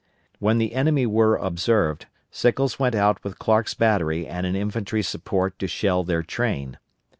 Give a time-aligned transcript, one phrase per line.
[0.39, 5.59] When the enemy were observed, Sickles went out with Clark's battery and an infantry support
[5.59, 6.79] to shell their train.